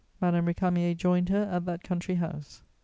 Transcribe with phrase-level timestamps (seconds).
[0.19, 2.63] Madame Récamier joined her at that country house.